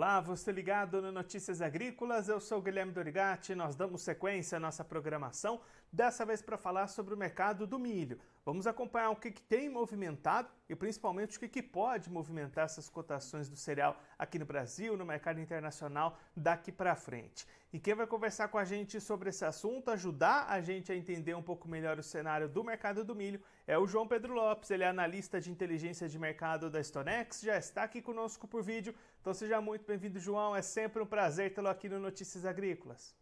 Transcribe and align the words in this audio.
Olá, 0.00 0.18
você 0.18 0.50
ligado 0.50 1.02
no 1.02 1.12
Notícias 1.12 1.60
Agrícolas, 1.60 2.26
eu 2.26 2.40
sou 2.40 2.62
Guilherme 2.62 2.90
Dorigati, 2.90 3.54
nós 3.54 3.76
damos 3.76 4.00
sequência 4.00 4.56
à 4.56 4.58
nossa 4.58 4.82
programação, 4.82 5.60
dessa 5.92 6.24
vez 6.24 6.40
para 6.40 6.56
falar 6.56 6.86
sobre 6.86 7.12
o 7.12 7.18
mercado 7.18 7.66
do 7.66 7.78
milho. 7.78 8.18
Vamos 8.42 8.66
acompanhar 8.66 9.10
o 9.10 9.16
que, 9.16 9.30
que 9.30 9.42
tem 9.42 9.68
movimentado 9.68 10.48
e 10.70 10.74
principalmente 10.74 11.36
o 11.36 11.40
que, 11.40 11.48
que 11.48 11.62
pode 11.62 12.08
movimentar 12.08 12.64
essas 12.64 12.88
cotações 12.88 13.50
do 13.50 13.56
cereal 13.56 14.00
aqui 14.18 14.38
no 14.38 14.46
Brasil, 14.46 14.96
no 14.96 15.04
mercado 15.04 15.38
internacional, 15.38 16.18
daqui 16.34 16.72
para 16.72 16.96
frente. 16.96 17.46
E 17.70 17.78
quem 17.78 17.94
vai 17.94 18.06
conversar 18.06 18.48
com 18.48 18.56
a 18.56 18.64
gente 18.64 18.98
sobre 19.02 19.28
esse 19.28 19.44
assunto, 19.44 19.90
ajudar 19.90 20.46
a 20.48 20.62
gente 20.62 20.90
a 20.90 20.96
entender 20.96 21.34
um 21.34 21.42
pouco 21.42 21.68
melhor 21.68 21.98
o 21.98 22.02
cenário 22.02 22.48
do 22.48 22.64
mercado 22.64 23.04
do 23.04 23.14
milho, 23.14 23.42
é 23.70 23.78
o 23.78 23.86
João 23.86 24.04
Pedro 24.04 24.34
Lopes. 24.34 24.68
Ele 24.72 24.82
é 24.82 24.88
analista 24.88 25.40
de 25.40 25.48
inteligência 25.48 26.08
de 26.08 26.18
mercado 26.18 26.68
da 26.68 26.82
Stonex, 26.82 27.40
já 27.40 27.56
está 27.56 27.84
aqui 27.84 28.02
conosco 28.02 28.48
por 28.48 28.64
vídeo. 28.64 28.92
Então 29.20 29.32
seja 29.32 29.60
muito 29.60 29.86
bem-vindo, 29.86 30.18
João. 30.18 30.56
É 30.56 30.60
sempre 30.60 31.00
um 31.00 31.06
prazer 31.06 31.54
tê-lo 31.54 31.68
aqui 31.68 31.88
no 31.88 32.00
Notícias 32.00 32.44
Agrícolas. 32.44 33.14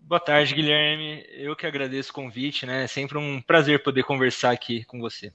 Boa 0.00 0.18
tarde, 0.18 0.54
Guilherme. 0.54 1.26
Eu 1.28 1.54
que 1.54 1.66
agradeço 1.66 2.10
o 2.10 2.14
convite, 2.14 2.64
né? 2.64 2.84
É 2.84 2.86
sempre 2.86 3.18
um 3.18 3.40
prazer 3.42 3.82
poder 3.82 4.04
conversar 4.04 4.50
aqui 4.50 4.82
com 4.84 4.98
você. 4.98 5.30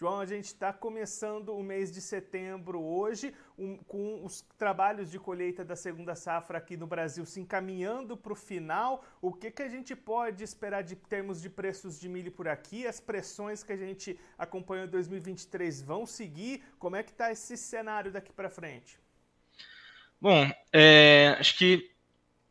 João, 0.00 0.18
a 0.18 0.24
gente 0.24 0.46
está 0.46 0.72
começando 0.72 1.50
o 1.50 1.62
mês 1.62 1.92
de 1.92 2.00
setembro 2.00 2.80
hoje, 2.80 3.34
um, 3.58 3.76
com 3.76 4.24
os 4.24 4.40
trabalhos 4.56 5.10
de 5.10 5.18
colheita 5.18 5.62
da 5.62 5.76
segunda 5.76 6.14
safra 6.14 6.56
aqui 6.56 6.74
no 6.74 6.86
Brasil 6.86 7.26
se 7.26 7.38
encaminhando 7.38 8.16
para 8.16 8.32
o 8.32 8.34
final. 8.34 9.04
O 9.20 9.30
que, 9.30 9.50
que 9.50 9.60
a 9.60 9.68
gente 9.68 9.94
pode 9.94 10.42
esperar 10.42 10.82
de 10.82 10.96
termos 10.96 11.42
de 11.42 11.50
preços 11.50 12.00
de 12.00 12.08
milho 12.08 12.32
por 12.32 12.48
aqui? 12.48 12.86
As 12.86 12.98
pressões 12.98 13.62
que 13.62 13.74
a 13.74 13.76
gente 13.76 14.18
acompanhou 14.38 14.86
em 14.86 14.88
2023 14.88 15.82
vão 15.82 16.06
seguir? 16.06 16.64
Como 16.78 16.96
é 16.96 17.02
que 17.02 17.10
está 17.10 17.30
esse 17.30 17.54
cenário 17.54 18.10
daqui 18.10 18.32
para 18.32 18.48
frente? 18.48 18.98
Bom, 20.18 20.50
é, 20.72 21.36
acho 21.38 21.58
que 21.58 21.90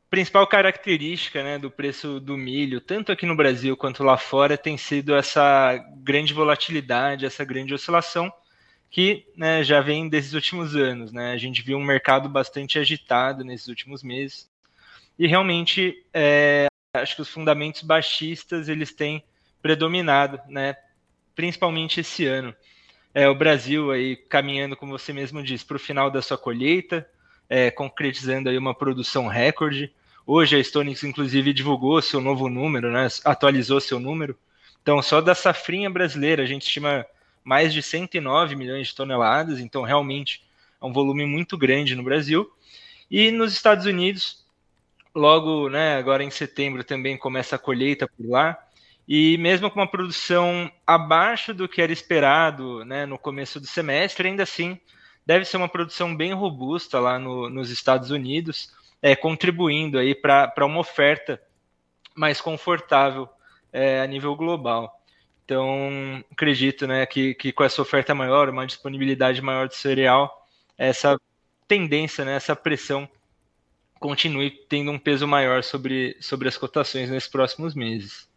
principal 0.09 0.47
característica 0.47 1.43
né, 1.43 1.59
do 1.59 1.69
preço 1.69 2.19
do 2.19 2.35
milho, 2.35 2.81
tanto 2.81 3.11
aqui 3.11 3.25
no 3.25 3.35
Brasil 3.35 3.77
quanto 3.77 4.03
lá 4.03 4.17
fora, 4.17 4.57
tem 4.57 4.77
sido 4.77 5.15
essa 5.15 5.77
grande 5.97 6.33
volatilidade, 6.33 7.25
essa 7.25 7.45
grande 7.45 7.73
oscilação 7.73 8.31
que 8.89 9.27
né, 9.37 9.63
já 9.63 9.81
vem 9.81 10.09
desses 10.09 10.33
últimos 10.33 10.75
anos. 10.75 11.11
Né? 11.11 11.31
A 11.31 11.37
gente 11.37 11.61
viu 11.61 11.77
um 11.77 11.83
mercado 11.83 12.27
bastante 12.27 12.79
agitado 12.79 13.43
nesses 13.43 13.67
últimos 13.67 14.01
meses 14.01 14.49
e 15.17 15.27
realmente 15.27 16.03
é, 16.11 16.67
acho 16.93 17.15
que 17.15 17.21
os 17.21 17.29
fundamentos 17.29 17.83
baixistas 17.83 18.67
eles 18.67 18.91
têm 18.91 19.23
predominado, 19.61 20.39
né, 20.47 20.75
principalmente 21.35 21.99
esse 21.99 22.25
ano. 22.25 22.55
É, 23.13 23.27
o 23.27 23.35
Brasil 23.35 23.91
aí 23.91 24.15
caminhando, 24.15 24.75
como 24.75 24.97
você 24.97 25.11
mesmo 25.11 25.43
disse, 25.43 25.65
para 25.65 25.75
o 25.75 25.79
final 25.79 26.09
da 26.09 26.21
sua 26.21 26.37
colheita, 26.37 27.07
é, 27.49 27.71
concretizando 27.71 28.47
aí 28.47 28.57
uma 28.57 28.75
produção 28.75 29.27
recorde. 29.27 29.91
Hoje 30.25 30.55
a 30.55 30.63
Stonix, 30.63 31.03
inclusive, 31.03 31.51
divulgou 31.51 32.01
seu 32.01 32.21
novo 32.21 32.47
número, 32.47 32.91
né? 32.91 33.07
atualizou 33.25 33.81
seu 33.81 33.99
número. 33.99 34.37
Então, 34.81 35.01
só 35.01 35.19
da 35.19 35.33
safrinha 35.33 35.89
brasileira, 35.89 36.43
a 36.43 36.45
gente 36.45 36.67
estima 36.67 37.05
mais 37.43 37.73
de 37.73 37.81
109 37.81 38.55
milhões 38.55 38.87
de 38.87 38.95
toneladas, 38.95 39.59
então 39.59 39.81
realmente 39.81 40.43
é 40.79 40.85
um 40.85 40.93
volume 40.93 41.25
muito 41.25 41.57
grande 41.57 41.95
no 41.95 42.03
Brasil. 42.03 42.49
E 43.09 43.31
nos 43.31 43.53
Estados 43.53 43.85
Unidos, 43.87 44.45
logo, 45.15 45.69
né, 45.69 45.97
agora 45.97 46.23
em 46.23 46.29
setembro 46.29 46.83
também 46.83 47.17
começa 47.17 47.55
a 47.55 47.59
colheita 47.59 48.07
por 48.07 48.29
lá. 48.29 48.57
E 49.07 49.35
mesmo 49.39 49.71
com 49.71 49.79
uma 49.79 49.87
produção 49.87 50.71
abaixo 50.85 51.51
do 51.51 51.67
que 51.67 51.81
era 51.81 51.91
esperado 51.91 52.85
né, 52.85 53.07
no 53.07 53.17
começo 53.17 53.59
do 53.59 53.65
semestre, 53.65 54.27
ainda 54.27 54.43
assim 54.43 54.79
deve 55.29 55.45
ser 55.45 55.57
uma 55.57 55.69
produção 55.69 56.15
bem 56.15 56.33
robusta 56.33 56.99
lá 56.99 57.19
no, 57.19 57.51
nos 57.51 57.69
Estados 57.69 58.09
Unidos, 58.09 58.73
é, 58.99 59.15
contribuindo 59.15 59.99
aí 59.99 60.15
para 60.15 60.65
uma 60.65 60.79
oferta 60.79 61.39
mais 62.15 62.41
confortável 62.41 63.29
é, 63.71 64.01
a 64.01 64.07
nível 64.07 64.35
global. 64.35 64.99
Então, 65.45 66.23
acredito 66.31 66.87
né, 66.87 67.05
que, 67.05 67.35
que 67.35 67.51
com 67.51 67.63
essa 67.63 67.79
oferta 67.79 68.15
maior, 68.15 68.49
uma 68.49 68.65
disponibilidade 68.65 69.39
maior 69.39 69.67
de 69.67 69.75
cereal, 69.75 70.47
essa 70.75 71.15
tendência, 71.67 72.25
né, 72.25 72.35
essa 72.35 72.55
pressão 72.55 73.07
continue 73.99 74.49
tendo 74.49 74.89
um 74.89 74.97
peso 74.97 75.27
maior 75.27 75.63
sobre, 75.63 76.17
sobre 76.19 76.47
as 76.47 76.57
cotações 76.57 77.07
nesses 77.07 77.29
próximos 77.29 77.75
meses. 77.75 78.27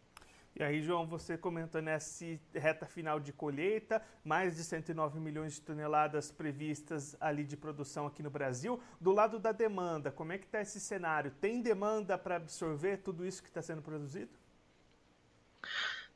E 0.55 0.63
aí, 0.63 0.83
João, 0.83 1.07
você 1.07 1.35
comentou 1.35 1.81
nessa 1.81 2.25
reta 2.53 2.85
final 2.85 3.19
de 3.19 3.33
colheita, 3.33 4.03
mais 4.23 4.55
de 4.55 4.63
109 4.63 5.19
milhões 5.19 5.55
de 5.55 5.61
toneladas 5.61 6.31
previstas 6.31 7.17
ali 7.19 7.43
de 7.43 7.57
produção 7.57 8.05
aqui 8.05 8.21
no 8.21 8.29
Brasil. 8.29 8.79
Do 9.01 9.11
lado 9.11 9.39
da 9.39 9.51
demanda, 9.51 10.11
como 10.11 10.31
é 10.31 10.37
que 10.37 10.45
está 10.45 10.61
esse 10.61 10.79
cenário? 10.79 11.31
Tem 11.41 11.59
demanda 11.59 12.19
para 12.19 12.35
absorver 12.35 12.97
tudo 12.97 13.25
isso 13.25 13.41
que 13.41 13.49
está 13.49 13.63
sendo 13.63 13.81
produzido? 13.81 14.29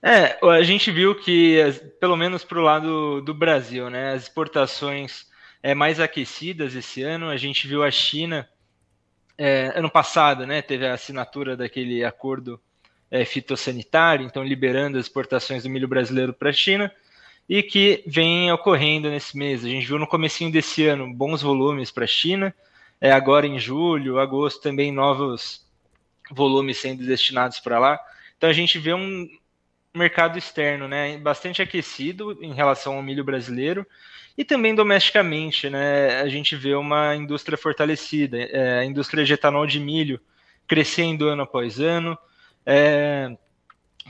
É, 0.03 0.37
a 0.45 0.61
gente 0.61 0.91
viu 0.91 1.15
que, 1.15 1.57
pelo 1.99 2.15
menos 2.15 2.43
para 2.43 2.59
o 2.59 2.63
lado 2.63 3.21
do 3.21 3.33
Brasil, 3.33 3.89
né, 3.89 4.13
as 4.13 4.23
exportações 4.23 5.25
é, 5.63 5.73
mais 5.73 5.99
aquecidas 5.99 6.75
esse 6.75 7.01
ano. 7.01 7.27
A 7.27 7.37
gente 7.37 7.67
viu 7.67 7.83
a 7.83 7.89
China, 7.89 8.47
é, 9.35 9.71
ano 9.75 9.89
passado, 9.89 10.45
né, 10.45 10.61
teve 10.61 10.85
a 10.85 10.93
assinatura 10.93 11.57
daquele 11.57 12.05
acordo 12.05 12.61
é, 13.09 13.25
fitossanitário, 13.25 14.25
então 14.25 14.43
liberando 14.43 14.97
as 14.97 15.05
exportações 15.05 15.63
do 15.63 15.69
milho 15.69 15.87
brasileiro 15.87 16.33
para 16.33 16.49
a 16.49 16.53
China, 16.53 16.91
e 17.49 17.63
que 17.63 18.03
vem 18.05 18.51
ocorrendo 18.51 19.09
nesse 19.09 19.37
mês. 19.37 19.63
A 19.63 19.69
gente 19.69 19.87
viu 19.87 19.97
no 19.97 20.07
comecinho 20.07 20.51
desse 20.51 20.85
ano 20.85 21.11
bons 21.13 21.41
volumes 21.41 21.91
para 21.91 22.03
a 22.03 22.07
China, 22.07 22.53
é, 22.99 23.11
agora 23.11 23.47
em 23.47 23.59
julho, 23.59 24.19
agosto 24.19 24.61
também 24.61 24.91
novos 24.91 25.65
volumes 26.31 26.77
sendo 26.77 27.05
destinados 27.05 27.59
para 27.59 27.79
lá. 27.79 27.99
Então 28.37 28.49
a 28.49 28.53
gente 28.53 28.77
vê 28.77 28.93
um 28.93 29.29
mercado 29.93 30.37
externo 30.37 30.87
né, 30.87 31.17
bastante 31.17 31.61
aquecido 31.61 32.37
em 32.41 32.53
relação 32.53 32.95
ao 32.95 33.03
milho 33.03 33.23
brasileiro 33.23 33.85
e 34.37 34.45
também 34.45 34.75
domesticamente, 34.75 35.69
né, 35.69 36.21
a 36.21 36.27
gente 36.27 36.55
vê 36.55 36.75
uma 36.75 37.15
indústria 37.15 37.57
fortalecida, 37.57 38.37
é, 38.37 38.79
a 38.79 38.85
indústria 38.85 39.25
de 39.25 39.33
etanol 39.33 39.65
de 39.65 39.79
milho 39.79 40.19
crescendo 40.67 41.27
ano 41.27 41.43
após 41.43 41.79
ano, 41.79 42.17
é, 42.69 43.37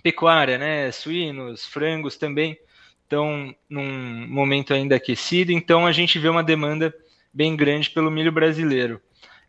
pecuária, 0.01 0.57
né? 0.57 0.91
Suínos, 0.91 1.63
frangos 1.63 2.17
também 2.17 2.57
estão 3.03 3.55
num 3.69 4.27
momento 4.27 4.73
ainda 4.73 4.95
aquecido, 4.95 5.51
então 5.51 5.85
a 5.85 5.91
gente 5.91 6.17
vê 6.17 6.27
uma 6.27 6.43
demanda 6.43 6.93
bem 7.31 7.55
grande 7.55 7.91
pelo 7.91 8.09
milho 8.09 8.31
brasileiro. 8.31 8.99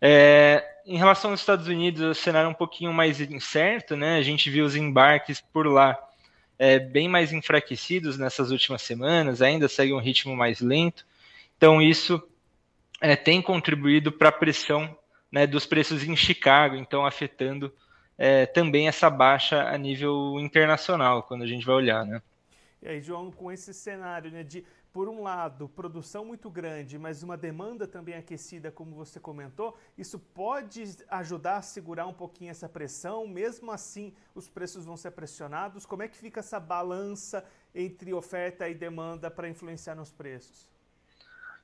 É, 0.01 0.63
em 0.87 0.99
relação 0.99 1.31
aos 1.31 1.41
Estados 1.41 1.67
Unidos, 1.67 2.03
o 2.03 2.15
cenário 2.15 2.47
é 2.47 2.51
um 2.51 2.55
pouquinho 2.55 2.93
mais 2.93 3.19
incerto, 3.21 3.97
né? 3.97 4.17
A 4.17 4.23
gente 4.23 4.51
viu 4.51 4.67
os 4.67 4.77
embarques 4.77 5.41
por 5.41 5.67
lá 5.67 5.99
é, 6.59 6.79
bem 6.79 7.09
mais 7.09 7.33
enfraquecidos 7.33 8.19
nessas 8.19 8.51
últimas 8.51 8.83
semanas, 8.83 9.41
ainda 9.41 9.69
segue 9.69 9.93
um 9.93 10.01
ritmo 10.01 10.37
mais 10.37 10.61
lento. 10.61 11.07
Então, 11.57 11.81
isso 11.81 12.23
é, 13.01 13.17
tem 13.17 13.41
contribuído 13.41 14.13
para 14.13 14.29
a 14.29 14.33
pressão 14.33 14.97
né, 15.33 15.47
dos 15.47 15.65
preços 15.67 16.05
em 16.05 16.15
Chicago, 16.15 16.77
então 16.77 17.07
afetando 17.07 17.73
é, 18.19 18.45
também 18.47 18.89
essa 18.89 19.09
baixa 19.09 19.63
a 19.63 19.79
nível 19.79 20.41
internacional, 20.41 21.23
quando 21.23 21.45
a 21.45 21.47
gente 21.47 21.65
vai 21.65 21.77
olhar, 21.77 22.05
né? 22.05 22.21
E 22.83 22.89
aí, 22.89 23.01
João, 23.01 23.31
com 23.31 23.51
esse 23.51 23.73
cenário 23.73 24.31
né, 24.31 24.43
de, 24.43 24.65
por 24.93 25.09
um 25.09 25.23
lado, 25.23 25.69
produção 25.69 26.25
muito 26.25 26.51
grande, 26.51 26.99
mas 26.99 27.23
uma 27.23 27.37
demanda 27.37 27.87
também 27.87 28.15
aquecida, 28.15 28.71
como 28.71 28.95
você 28.95 29.21
comentou, 29.21 29.77
isso 29.97 30.19
pode 30.19 30.85
ajudar 31.09 31.57
a 31.59 31.63
segurar 31.63 32.07
um 32.07 32.13
pouquinho 32.13 32.51
essa 32.51 32.69
pressão, 32.69 33.27
mesmo 33.27 33.71
assim 33.71 34.13
os 34.35 34.49
preços 34.49 34.85
vão 34.85 34.97
ser 34.97 35.13
pressionados. 35.13 35.87
Como 35.87 36.03
é 36.03 36.09
que 36.09 36.17
fica 36.17 36.41
essa 36.41 36.59
balança 36.59 37.45
entre 37.75 38.13
oferta 38.13 38.69
e 38.69 38.75
demanda 38.75 39.31
para 39.31 39.49
influenciar 39.49 39.95
nos 39.95 40.11
preços? 40.11 40.69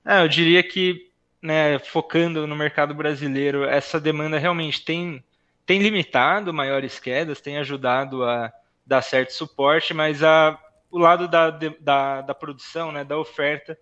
É, 0.05 0.21
eu 0.21 0.29
diria 0.29 0.63
que, 0.63 1.11
né, 1.41 1.79
focando 1.79 2.47
no 2.47 2.55
mercado 2.55 2.95
brasileiro, 2.95 3.65
essa 3.65 4.01
demanda 4.01 4.39
realmente 4.39 4.85
tem 4.85 5.25
tem 5.67 5.81
limitado 5.81 6.53
maiores 6.53 6.99
quedas, 6.99 7.41
tem 7.41 7.59
ajudado 7.59 8.25
a 8.25 8.53
dar 8.87 9.03
certo 9.03 9.33
suporte, 9.33 9.95
mas 9.95 10.23
a, 10.23 10.59
o 10.91 10.99
lado 10.99 11.27
da, 11.27 11.51
da, 11.51 12.21
da 12.21 12.35
produção, 12.35 12.93
né, 12.93 13.03
da 13.05 13.17
oferta, 13.17 13.79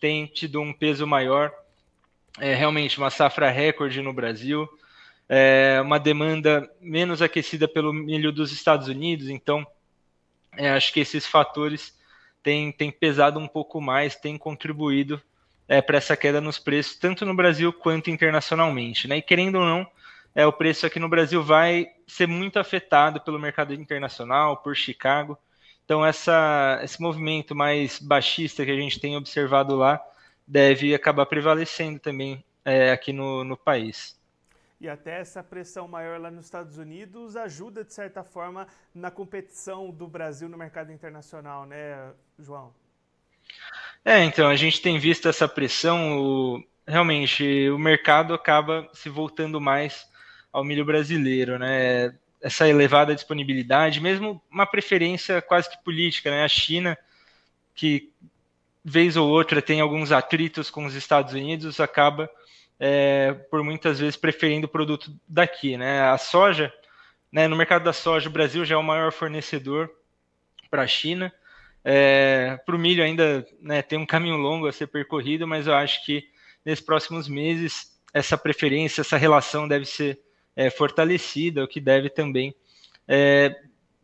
tem 0.00 0.26
tido 0.26 0.60
um 0.60 0.72
peso 0.72 1.06
maior. 1.06 1.52
É 2.38 2.54
realmente 2.54 2.98
uma 2.98 3.10
safra 3.10 3.50
recorde 3.50 4.02
no 4.02 4.12
Brasil, 4.12 4.68
é 5.28 5.80
uma 5.82 5.98
demanda 5.98 6.70
menos 6.80 7.22
aquecida 7.22 7.66
pelo 7.66 7.92
milho 7.92 8.30
dos 8.30 8.52
Estados 8.52 8.88
Unidos, 8.88 9.28
então 9.28 9.66
é, 10.56 10.70
acho 10.70 10.92
que 10.92 11.00
esses 11.00 11.26
fatores 11.26 11.98
têm, 12.42 12.70
têm 12.70 12.90
pesado 12.90 13.38
um 13.38 13.48
pouco 13.48 13.80
mais, 13.80 14.16
têm 14.16 14.38
contribuído 14.38 15.20
é, 15.66 15.80
para 15.80 15.98
essa 15.98 16.16
queda 16.16 16.40
nos 16.40 16.58
preços, 16.58 16.96
tanto 16.96 17.24
no 17.24 17.34
Brasil 17.34 17.72
quanto 17.72 18.10
internacionalmente. 18.10 19.08
Né? 19.08 19.16
E 19.18 19.22
querendo 19.22 19.56
ou 19.58 19.64
não, 19.64 19.86
é, 20.36 20.46
o 20.46 20.52
preço 20.52 20.84
aqui 20.84 21.00
no 21.00 21.08
Brasil 21.08 21.42
vai 21.42 21.90
ser 22.06 22.28
muito 22.28 22.58
afetado 22.58 23.22
pelo 23.22 23.38
mercado 23.38 23.72
internacional, 23.72 24.58
por 24.58 24.76
Chicago. 24.76 25.38
Então, 25.82 26.04
essa, 26.04 26.78
esse 26.82 27.00
movimento 27.00 27.54
mais 27.54 27.98
baixista 27.98 28.62
que 28.62 28.70
a 28.70 28.76
gente 28.76 29.00
tem 29.00 29.16
observado 29.16 29.74
lá 29.74 29.98
deve 30.46 30.94
acabar 30.94 31.24
prevalecendo 31.24 31.98
também 31.98 32.44
é, 32.66 32.92
aqui 32.92 33.14
no, 33.14 33.44
no 33.44 33.56
país. 33.56 34.14
E 34.78 34.90
até 34.90 35.20
essa 35.20 35.42
pressão 35.42 35.88
maior 35.88 36.20
lá 36.20 36.30
nos 36.30 36.44
Estados 36.44 36.76
Unidos 36.76 37.34
ajuda, 37.34 37.82
de 37.82 37.94
certa 37.94 38.22
forma, 38.22 38.66
na 38.94 39.10
competição 39.10 39.90
do 39.90 40.06
Brasil 40.06 40.50
no 40.50 40.58
mercado 40.58 40.92
internacional, 40.92 41.64
né, 41.64 42.12
João? 42.38 42.74
É, 44.04 44.22
então, 44.22 44.48
a 44.48 44.56
gente 44.56 44.82
tem 44.82 44.98
visto 44.98 45.30
essa 45.30 45.48
pressão, 45.48 46.18
o, 46.18 46.62
realmente, 46.86 47.70
o 47.70 47.78
mercado 47.78 48.34
acaba 48.34 48.86
se 48.92 49.08
voltando 49.08 49.58
mais 49.58 50.14
ao 50.56 50.64
milho 50.64 50.86
brasileiro, 50.86 51.58
né? 51.58 52.14
Essa 52.40 52.66
elevada 52.66 53.14
disponibilidade, 53.14 54.00
mesmo 54.00 54.42
uma 54.50 54.64
preferência 54.64 55.42
quase 55.42 55.68
que 55.68 55.84
política, 55.84 56.30
né? 56.30 56.44
A 56.44 56.48
China, 56.48 56.96
que 57.74 58.10
vez 58.82 59.18
ou 59.18 59.28
outra 59.28 59.60
tem 59.60 59.82
alguns 59.82 60.12
atritos 60.12 60.70
com 60.70 60.86
os 60.86 60.94
Estados 60.94 61.34
Unidos, 61.34 61.78
acaba 61.78 62.30
é, 62.80 63.34
por 63.50 63.62
muitas 63.62 64.00
vezes 64.00 64.16
preferindo 64.16 64.66
o 64.66 64.70
produto 64.70 65.14
daqui, 65.28 65.76
né? 65.76 66.08
A 66.08 66.16
soja, 66.16 66.72
né, 67.30 67.46
no 67.46 67.56
mercado 67.56 67.84
da 67.84 67.92
soja, 67.92 68.30
o 68.30 68.32
Brasil 68.32 68.64
já 68.64 68.76
é 68.76 68.78
o 68.78 68.82
maior 68.82 69.12
fornecedor 69.12 69.90
para 70.70 70.82
a 70.82 70.86
China. 70.86 71.30
É, 71.84 72.58
para 72.64 72.74
o 72.74 72.78
milho 72.78 73.04
ainda 73.04 73.46
né, 73.60 73.82
tem 73.82 73.98
um 73.98 74.06
caminho 74.06 74.38
longo 74.38 74.66
a 74.66 74.72
ser 74.72 74.86
percorrido, 74.86 75.46
mas 75.46 75.66
eu 75.66 75.74
acho 75.74 76.02
que 76.06 76.26
nesses 76.64 76.82
próximos 76.82 77.28
meses 77.28 77.94
essa 78.14 78.38
preferência, 78.38 79.02
essa 79.02 79.18
relação 79.18 79.68
deve 79.68 79.84
ser 79.84 80.18
é, 80.56 80.70
fortalecida, 80.70 81.62
o 81.62 81.68
que 81.68 81.80
deve 81.80 82.08
também 82.08 82.54
é, 83.06 83.54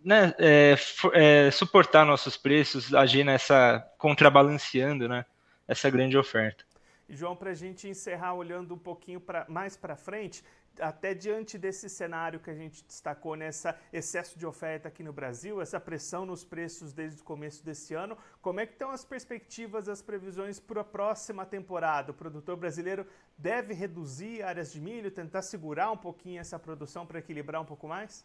né, 0.05 0.35
é, 0.39 0.77
é, 1.15 1.51
suportar 1.51 2.05
nossos 2.05 2.37
preços, 2.37 2.95
agir 2.95 3.25
nessa 3.25 3.81
contrabalanceando 3.99 5.09
né, 5.09 5.25
essa 5.67 5.89
grande 5.89 6.17
oferta. 6.17 6.65
João, 7.09 7.37
para 7.37 7.51
a 7.51 7.55
gente 7.55 7.89
encerrar 7.89 8.35
olhando 8.35 8.75
um 8.75 8.79
pouquinho 8.79 9.21
pra, 9.21 9.45
mais 9.49 9.77
para 9.77 9.97
frente, 9.97 10.43
até 10.81 11.15
diante 11.15 11.59
desse 11.59 11.89
cenário 11.89 12.41
que 12.41 12.51
a 12.51 12.55
gente 12.55 12.85
destacou 12.85 13.37
nessa 13.37 13.79
excesso 13.93 14.39
de 14.39 14.47
oferta 14.47 14.89
aqui 14.89 15.03
no 15.03 15.13
Brasil, 15.13 15.61
essa 15.61 15.79
pressão 15.81 16.25
nos 16.25 16.45
preços 16.45 16.93
desde 16.93 17.21
o 17.21 17.25
começo 17.25 17.65
desse 17.65 17.95
ano, 17.95 18.17
como 18.41 18.61
é 18.61 18.67
que 18.67 18.73
estão 18.73 18.91
as 18.91 19.05
perspectivas, 19.05 19.89
as 19.89 20.01
previsões 20.01 20.59
para 20.59 20.81
a 20.81 20.85
próxima 20.85 21.45
temporada? 21.45 22.13
O 22.13 22.15
produtor 22.15 22.57
brasileiro 22.57 23.07
deve 23.37 23.75
reduzir 23.75 24.43
áreas 24.43 24.73
de 24.73 24.81
milho, 24.81 25.11
tentar 25.11 25.43
segurar 25.43 25.91
um 25.91 25.97
pouquinho 25.97 26.41
essa 26.41 26.59
produção 26.59 27.07
para 27.07 27.19
equilibrar 27.19 27.61
um 27.61 27.67
pouco 27.67 27.87
mais? 27.89 28.25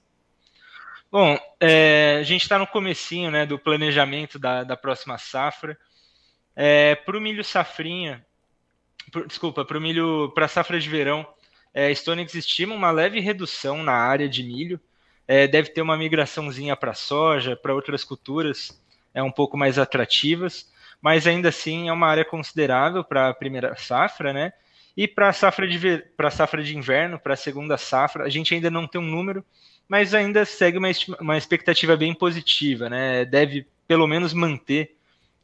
Bom, 1.11 1.37
é, 1.59 2.17
a 2.19 2.23
gente 2.23 2.41
está 2.41 2.59
no 2.59 2.67
comecinho 2.67 3.31
né, 3.31 3.45
do 3.45 3.57
planejamento 3.57 4.37
da, 4.37 4.63
da 4.63 4.75
próxima 4.75 5.17
safra. 5.17 5.77
É, 6.55 6.95
para 6.95 7.17
o 7.17 7.21
milho 7.21 7.43
safrinha, 7.43 8.25
desculpa, 9.25 9.63
para 9.63 9.77
o 9.77 9.81
milho, 9.81 10.31
para 10.33 10.45
a 10.45 10.49
safra 10.49 10.79
de 10.79 10.89
verão, 10.89 11.25
é, 11.77 11.93
Stonex 11.93 12.33
estima 12.33 12.73
uma 12.73 12.89
leve 12.89 13.19
redução 13.19 13.83
na 13.83 13.93
área 13.93 14.27
de 14.27 14.41
milho. 14.41 14.79
É, 15.27 15.47
deve 15.47 15.69
ter 15.69 15.83
uma 15.83 15.95
migraçãozinha 15.95 16.75
para 16.75 16.95
soja, 16.95 17.55
para 17.55 17.71
outras 17.71 18.03
culturas 18.03 18.81
é 19.13 19.21
um 19.21 19.29
pouco 19.29 19.55
mais 19.55 19.77
atrativas, 19.77 20.71
mas 20.99 21.27
ainda 21.27 21.49
assim 21.49 21.87
é 21.87 21.93
uma 21.93 22.07
área 22.07 22.25
considerável 22.25 23.03
para 23.03 23.29
a 23.29 23.33
primeira 23.33 23.75
safra, 23.75 24.33
né? 24.33 24.53
E 24.95 25.07
para 25.07 25.29
a 25.29 25.33
safra 25.33 25.67
de 25.67 26.03
safra 26.31 26.63
de 26.63 26.75
inverno, 26.75 27.19
para 27.19 27.35
a 27.35 27.37
segunda 27.37 27.77
safra, 27.77 28.23
a 28.23 28.29
gente 28.29 28.55
ainda 28.55 28.71
não 28.71 28.87
tem 28.87 28.99
um 28.99 29.05
número, 29.05 29.45
mas 29.87 30.15
ainda 30.15 30.45
segue 30.45 30.79
uma, 30.79 30.89
uma 31.19 31.37
expectativa 31.37 31.95
bem 31.95 32.11
positiva, 32.11 32.89
né? 32.89 33.23
Deve 33.23 33.67
pelo 33.87 34.07
menos 34.07 34.33
manter 34.33 34.95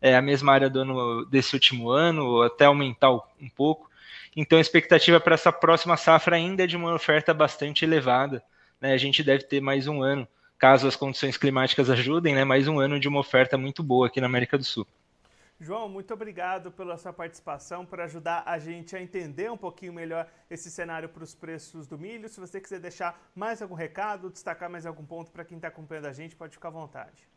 é, 0.01 0.15
a 0.15 0.21
mesma 0.21 0.51
área 0.51 0.69
do 0.69 0.79
ano 0.79 1.25
desse 1.25 1.53
último 1.53 1.91
ano, 1.91 2.25
ou 2.25 2.43
até 2.43 2.65
aumentar 2.65 3.11
um 3.11 3.49
pouco. 3.55 3.92
Então 4.35 4.57
a 4.57 4.61
expectativa 4.61 5.19
para 5.19 5.35
essa 5.35 5.51
próxima 5.51 5.95
safra 5.97 6.35
ainda 6.35 6.63
é 6.63 6.67
de 6.67 6.75
uma 6.75 6.93
oferta 6.93 7.33
bastante 7.33 7.85
elevada. 7.85 8.43
Né? 8.81 8.93
A 8.93 8.97
gente 8.97 9.23
deve 9.23 9.43
ter 9.43 9.61
mais 9.61 9.87
um 9.87 10.01
ano, 10.01 10.27
caso 10.57 10.87
as 10.87 10.95
condições 10.95 11.37
climáticas 11.37 11.89
ajudem, 11.89 12.35
né? 12.35 12.43
mais 12.43 12.67
um 12.67 12.79
ano 12.79 12.99
de 12.99 13.07
uma 13.07 13.19
oferta 13.19 13.57
muito 13.57 13.83
boa 13.83 14.07
aqui 14.07 14.19
na 14.19 14.27
América 14.27 14.57
do 14.57 14.63
Sul. 14.63 14.87
João, 15.59 15.87
muito 15.87 16.13
obrigado 16.13 16.71
pela 16.71 16.97
sua 16.97 17.13
participação, 17.13 17.85
por 17.85 18.01
ajudar 18.01 18.43
a 18.45 18.59
gente 18.59 18.95
a 18.95 19.01
entender 19.01 19.49
um 19.49 19.55
pouquinho 19.55 19.93
melhor 19.93 20.27
esse 20.49 20.69
cenário 20.69 21.07
para 21.07 21.23
os 21.23 21.33
preços 21.33 21.87
do 21.87 21.97
milho. 21.97 22.27
Se 22.27 22.39
você 22.39 22.59
quiser 22.59 22.79
deixar 22.79 23.31
mais 23.33 23.61
algum 23.61 23.75
recado, 23.75 24.29
destacar 24.29 24.69
mais 24.69 24.85
algum 24.85 25.05
ponto 25.05 25.31
para 25.31 25.45
quem 25.45 25.55
está 25.57 25.69
acompanhando 25.69 26.07
a 26.07 26.11
gente, 26.11 26.35
pode 26.35 26.53
ficar 26.53 26.67
à 26.67 26.71
vontade. 26.71 27.27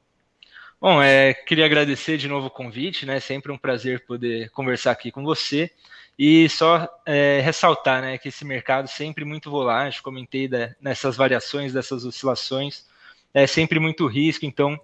Bom, 0.80 1.00
é, 1.00 1.32
queria 1.32 1.64
agradecer 1.64 2.18
de 2.18 2.28
novo 2.28 2.48
o 2.48 2.50
convite, 2.50 3.06
né? 3.06 3.20
Sempre 3.20 3.52
um 3.52 3.56
prazer 3.56 4.04
poder 4.04 4.50
conversar 4.50 4.90
aqui 4.90 5.10
com 5.10 5.22
você. 5.22 5.70
E 6.18 6.48
só 6.48 6.88
é, 7.04 7.40
ressaltar 7.40 8.00
né, 8.00 8.16
que 8.16 8.28
esse 8.28 8.44
mercado 8.44 8.88
sempre 8.88 9.24
muito 9.24 9.50
volátil, 9.50 10.02
comentei 10.02 10.48
da, 10.48 10.74
nessas 10.80 11.16
variações, 11.16 11.72
dessas 11.72 12.04
oscilações, 12.04 12.86
é 13.34 13.46
sempre 13.46 13.78
muito 13.78 14.06
risco, 14.06 14.46
então 14.46 14.80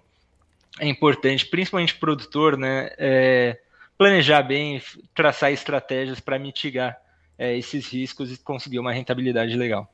é 0.79 0.87
importante, 0.87 1.45
principalmente 1.47 1.95
o 1.95 1.99
produtor, 1.99 2.55
né, 2.55 2.91
é, 2.97 3.59
planejar 3.97 4.43
bem, 4.43 4.81
traçar 5.15 5.51
estratégias 5.51 6.19
para 6.19 6.37
mitigar 6.37 7.01
é, 7.37 7.57
esses 7.57 7.87
riscos 7.87 8.31
e 8.31 8.37
conseguir 8.37 8.77
uma 8.77 8.91
rentabilidade 8.91 9.55
legal. 9.55 9.91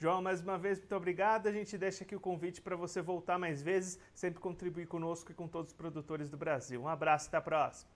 João, 0.00 0.22
mais 0.22 0.40
uma 0.40 0.56
vez, 0.56 0.78
muito 0.78 0.94
obrigado. 0.94 1.48
A 1.48 1.52
gente 1.52 1.76
deixa 1.76 2.04
aqui 2.04 2.14
o 2.14 2.20
convite 2.20 2.60
para 2.60 2.76
você 2.76 3.02
voltar 3.02 3.36
mais 3.36 3.62
vezes, 3.62 3.98
sempre 4.14 4.40
contribuir 4.40 4.86
conosco 4.86 5.32
e 5.32 5.34
com 5.34 5.48
todos 5.48 5.72
os 5.72 5.76
produtores 5.76 6.30
do 6.30 6.36
Brasil. 6.36 6.80
Um 6.80 6.88
abraço, 6.88 7.26
até 7.26 7.36
a 7.36 7.40
próxima. 7.40 7.90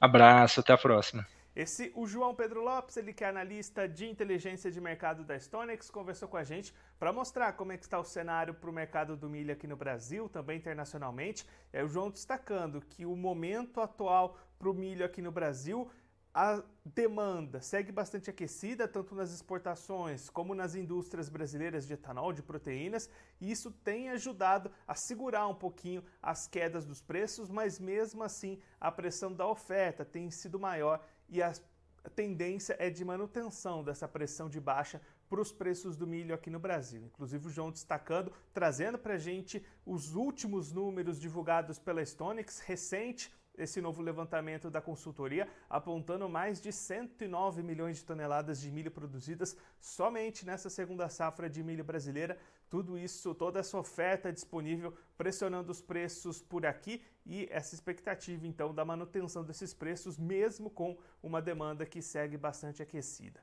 Abraço, 0.00 0.60
até 0.60 0.72
a 0.72 0.78
próxima. 0.78 1.26
Esse, 1.58 1.90
o 1.96 2.06
João 2.06 2.36
Pedro 2.36 2.62
Lopes, 2.62 2.96
ele 2.96 3.12
que 3.12 3.24
é 3.24 3.28
analista 3.28 3.88
de 3.88 4.06
inteligência 4.08 4.70
de 4.70 4.80
mercado 4.80 5.24
da 5.24 5.36
Stonex, 5.36 5.90
conversou 5.90 6.28
com 6.28 6.36
a 6.36 6.44
gente 6.44 6.72
para 7.00 7.12
mostrar 7.12 7.52
como 7.54 7.72
é 7.72 7.76
que 7.76 7.82
está 7.82 7.98
o 7.98 8.04
cenário 8.04 8.54
para 8.54 8.70
o 8.70 8.72
mercado 8.72 9.16
do 9.16 9.28
milho 9.28 9.52
aqui 9.52 9.66
no 9.66 9.74
Brasil, 9.74 10.28
também 10.28 10.58
internacionalmente. 10.58 11.44
É 11.72 11.82
o 11.82 11.88
João 11.88 12.12
destacando 12.12 12.80
que 12.80 13.04
o 13.04 13.16
momento 13.16 13.80
atual 13.80 14.38
para 14.56 14.70
o 14.70 14.72
milho 14.72 15.04
aqui 15.04 15.20
no 15.20 15.32
Brasil 15.32 15.90
a 16.32 16.62
demanda 16.84 17.60
segue 17.60 17.90
bastante 17.90 18.30
aquecida, 18.30 18.86
tanto 18.86 19.12
nas 19.12 19.32
exportações 19.32 20.30
como 20.30 20.54
nas 20.54 20.76
indústrias 20.76 21.28
brasileiras 21.28 21.84
de 21.84 21.94
etanol, 21.94 22.32
de 22.32 22.42
proteínas, 22.42 23.10
e 23.40 23.50
isso 23.50 23.72
tem 23.72 24.10
ajudado 24.10 24.70
a 24.86 24.94
segurar 24.94 25.48
um 25.48 25.54
pouquinho 25.54 26.04
as 26.22 26.46
quedas 26.46 26.86
dos 26.86 27.02
preços, 27.02 27.50
mas 27.50 27.80
mesmo 27.80 28.22
assim 28.22 28.60
a 28.80 28.92
pressão 28.92 29.32
da 29.32 29.48
oferta 29.48 30.04
tem 30.04 30.30
sido 30.30 30.60
maior 30.60 31.04
e 31.28 31.42
a 31.42 31.52
tendência 32.14 32.76
é 32.78 32.88
de 32.88 33.04
manutenção 33.04 33.84
dessa 33.84 34.08
pressão 34.08 34.48
de 34.48 34.60
baixa 34.60 35.00
para 35.28 35.40
os 35.40 35.52
preços 35.52 35.96
do 35.96 36.06
milho 36.06 36.34
aqui 36.34 36.48
no 36.48 36.58
Brasil. 36.58 37.04
Inclusive 37.04 37.46
o 37.46 37.50
João 37.50 37.70
destacando, 37.70 38.32
trazendo 38.52 38.98
para 38.98 39.14
a 39.14 39.18
gente 39.18 39.64
os 39.84 40.14
últimos 40.14 40.72
números 40.72 41.20
divulgados 41.20 41.78
pela 41.78 42.04
Stonex 42.04 42.60
recente 42.60 43.32
esse 43.58 43.80
novo 43.80 44.00
levantamento 44.00 44.70
da 44.70 44.80
consultoria, 44.80 45.48
apontando 45.68 46.28
mais 46.28 46.60
de 46.60 46.72
109 46.72 47.62
milhões 47.62 47.96
de 47.96 48.04
toneladas 48.04 48.60
de 48.60 48.70
milho 48.70 48.90
produzidas 48.90 49.56
somente 49.80 50.46
nessa 50.46 50.70
segunda 50.70 51.08
safra 51.08 51.50
de 51.50 51.62
milho 51.62 51.84
brasileira. 51.84 52.38
Tudo 52.68 52.98
isso, 52.98 53.34
toda 53.34 53.60
essa 53.60 53.78
oferta 53.78 54.32
disponível, 54.32 54.94
pressionando 55.16 55.72
os 55.72 55.80
preços 55.80 56.42
por 56.42 56.66
aqui 56.66 57.02
e 57.24 57.48
essa 57.50 57.74
expectativa 57.74 58.46
então 58.46 58.74
da 58.74 58.84
manutenção 58.84 59.42
desses 59.42 59.72
preços, 59.72 60.18
mesmo 60.18 60.68
com 60.68 60.98
uma 61.22 61.40
demanda 61.40 61.86
que 61.86 62.02
segue 62.02 62.36
bastante 62.36 62.82
aquecida. 62.82 63.42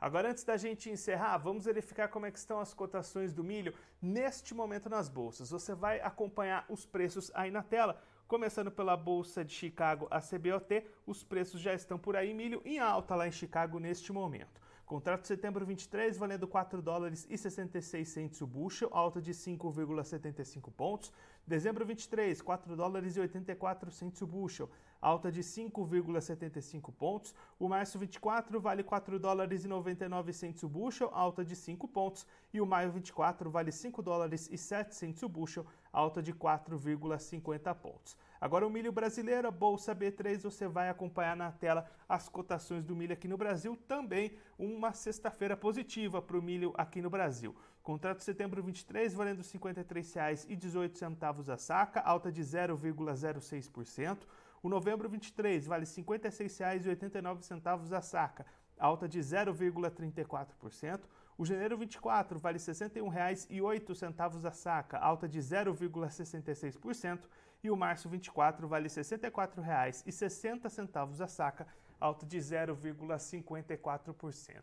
Agora, 0.00 0.30
antes 0.30 0.44
da 0.44 0.56
gente 0.56 0.88
encerrar, 0.88 1.36
vamos 1.36 1.66
verificar 1.66 2.08
como 2.08 2.24
é 2.24 2.30
estão 2.30 2.58
as 2.58 2.72
cotações 2.72 3.34
do 3.34 3.44
milho 3.44 3.74
neste 4.00 4.54
momento 4.54 4.88
nas 4.88 5.10
bolsas. 5.10 5.50
Você 5.50 5.74
vai 5.74 6.00
acompanhar 6.00 6.64
os 6.70 6.86
preços 6.86 7.30
aí 7.34 7.50
na 7.50 7.62
tela. 7.62 8.00
Começando 8.26 8.70
pela 8.70 8.96
Bolsa 8.96 9.44
de 9.44 9.52
Chicago, 9.52 10.06
a 10.10 10.20
CBOT, 10.20 10.86
os 11.04 11.22
preços 11.22 11.60
já 11.60 11.74
estão 11.74 11.98
por 11.98 12.16
aí, 12.16 12.32
milho 12.32 12.62
em 12.64 12.78
alta 12.78 13.14
lá 13.14 13.28
em 13.28 13.32
Chicago 13.32 13.78
neste 13.78 14.10
momento. 14.12 14.60
Contrato 14.90 15.20
de 15.20 15.28
setembro 15.28 15.64
23 15.64 16.18
valendo 16.18 16.48
4 16.48 16.82
dólares 16.82 17.24
e 17.30 17.38
66 17.38 18.08
centes 18.08 18.40
o 18.40 18.46
bushel, 18.46 18.88
alta 18.90 19.22
de 19.22 19.30
5,75 19.30 20.68
pontos. 20.72 21.12
Dezembro 21.46 21.86
23, 21.86 22.42
4 22.42 22.74
dólares 22.74 23.16
e 23.16 23.20
84 23.20 23.88
centes 23.92 24.20
o 24.20 24.26
bushel, 24.26 24.68
alta 25.00 25.30
de 25.30 25.42
5,75 25.42 26.92
pontos. 26.92 27.32
O 27.56 27.68
março 27.68 28.00
24 28.00 28.60
vale 28.60 28.82
4 28.82 29.16
dólares 29.20 29.64
e 29.64 29.68
99 29.68 30.32
centes 30.32 30.64
o 30.64 30.68
bushel, 30.68 31.08
alta 31.12 31.44
de 31.44 31.54
5 31.54 31.86
pontos. 31.86 32.26
E 32.52 32.60
o 32.60 32.66
maio 32.66 32.90
24 32.90 33.48
vale 33.48 33.70
5 33.70 34.02
dólares 34.02 34.48
e 34.50 34.58
7 34.58 34.92
centes 34.92 35.22
o 35.22 35.28
bushel, 35.28 35.64
alta 35.92 36.20
de 36.20 36.34
4,50 36.34 37.72
pontos. 37.76 38.16
Agora 38.40 38.66
o 38.66 38.70
milho 38.70 38.90
brasileiro, 38.90 39.48
a 39.48 39.50
Bolsa 39.50 39.94
B3, 39.94 40.40
você 40.40 40.66
vai 40.66 40.88
acompanhar 40.88 41.36
na 41.36 41.52
tela 41.52 41.84
as 42.08 42.26
cotações 42.26 42.82
do 42.82 42.96
milho 42.96 43.12
aqui 43.12 43.28
no 43.28 43.36
Brasil. 43.36 43.76
Também 43.86 44.32
uma 44.58 44.94
sexta-feira 44.94 45.54
positiva 45.54 46.22
para 46.22 46.38
o 46.38 46.42
milho 46.42 46.72
aqui 46.78 47.02
no 47.02 47.10
Brasil. 47.10 47.54
Contrato 47.82 48.22
setembro 48.22 48.62
23 48.62 49.12
valendo 49.12 49.42
R$ 49.42 49.44
53,18 49.44 51.52
a 51.52 51.58
saca, 51.58 52.00
alta 52.00 52.32
de 52.32 52.40
0,06%. 52.40 54.20
O 54.62 54.70
novembro 54.70 55.06
23 55.06 55.66
vale 55.66 55.84
R$ 55.84 55.90
56,89 55.90 57.92
a 57.92 58.00
saca, 58.00 58.46
alta 58.78 59.06
de 59.06 59.20
0,34%. 59.20 61.00
O 61.40 61.44
janeiro 61.46 61.78
24 61.78 62.38
vale 62.38 62.58
R$ 62.58 62.64
61,08 62.64 64.44
a 64.44 64.50
saca, 64.50 64.98
alta 64.98 65.26
de 65.26 65.38
0,66%. 65.38 67.20
E 67.64 67.70
o 67.70 67.76
março 67.76 68.10
24 68.10 68.68
vale 68.68 68.88
R$ 68.88 68.94
64,60 68.94 71.22
a 71.22 71.26
saca, 71.26 71.66
alta 71.98 72.26
de 72.26 72.36
0,54%. 72.36 74.62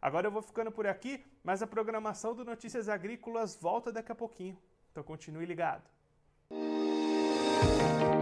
Agora 0.00 0.26
eu 0.26 0.32
vou 0.32 0.42
ficando 0.42 0.72
por 0.72 0.88
aqui, 0.88 1.24
mas 1.44 1.62
a 1.62 1.68
programação 1.68 2.34
do 2.34 2.44
Notícias 2.44 2.88
Agrícolas 2.88 3.54
volta 3.54 3.92
daqui 3.92 4.10
a 4.10 4.16
pouquinho. 4.16 4.58
Então 4.90 5.04
continue 5.04 5.46
ligado. 5.46 5.88
Música 6.50 8.21